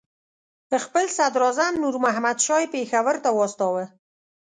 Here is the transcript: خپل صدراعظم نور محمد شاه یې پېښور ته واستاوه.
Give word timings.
خپل 0.83 1.05
صدراعظم 1.17 1.73
نور 1.83 1.95
محمد 2.05 2.37
شاه 2.45 2.61
یې 2.61 2.71
پېښور 2.75 3.15
ته 3.23 3.29
واستاوه. 3.37 3.85